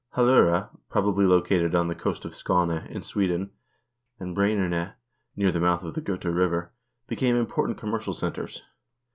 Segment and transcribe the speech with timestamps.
[0.15, 3.51] Hal0re, prob ably located on the coast of Skane, in Sweden,
[4.19, 4.93] and Brann0erne,
[5.35, 6.71] near the mouth of the Gota River,
[7.05, 8.63] became important commercial centers.